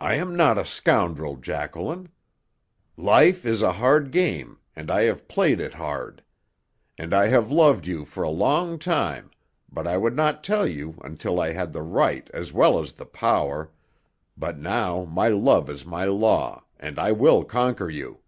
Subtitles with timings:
[0.00, 2.08] "I am not a scoundrel, Jacqueline.
[2.96, 6.24] Life is a hard game, and I have played it hard.
[6.98, 9.30] And I have loved you for a long time,
[9.70, 13.06] but I would not tell you until I had the right as well as the
[13.06, 13.70] power
[14.36, 18.22] but now my love is my law, and I will conquer you!"